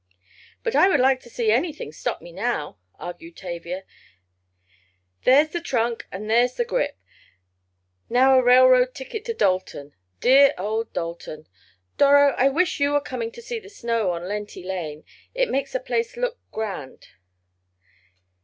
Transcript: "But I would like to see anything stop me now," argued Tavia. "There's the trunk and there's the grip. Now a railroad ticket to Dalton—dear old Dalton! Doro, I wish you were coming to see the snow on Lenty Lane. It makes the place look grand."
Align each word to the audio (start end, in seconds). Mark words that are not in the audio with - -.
"But 0.63 0.75
I 0.75 0.87
would 0.89 0.99
like 0.99 1.19
to 1.19 1.29
see 1.29 1.51
anything 1.51 1.91
stop 1.91 2.23
me 2.23 2.31
now," 2.31 2.79
argued 2.97 3.37
Tavia. 3.37 3.83
"There's 5.25 5.49
the 5.49 5.61
trunk 5.61 6.07
and 6.11 6.27
there's 6.27 6.55
the 6.55 6.65
grip. 6.65 6.97
Now 8.09 8.35
a 8.35 8.41
railroad 8.43 8.95
ticket 8.95 9.23
to 9.25 9.35
Dalton—dear 9.35 10.55
old 10.57 10.91
Dalton! 10.91 11.45
Doro, 11.97 12.31
I 12.35 12.49
wish 12.49 12.79
you 12.79 12.93
were 12.93 12.99
coming 12.99 13.29
to 13.33 13.43
see 13.43 13.59
the 13.59 13.69
snow 13.69 14.09
on 14.09 14.23
Lenty 14.27 14.63
Lane. 14.65 15.03
It 15.35 15.51
makes 15.51 15.71
the 15.73 15.79
place 15.79 16.17
look 16.17 16.39
grand." 16.49 17.09